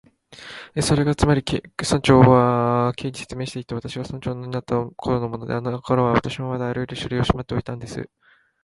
[0.81, 8.09] 「それがつまり」と、村長は Ｋ に説明していった「私が村長になったころのもので、あのころは私もまだあらゆる書類をしまっておいたんです」